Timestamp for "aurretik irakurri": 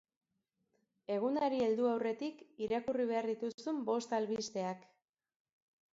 1.91-3.07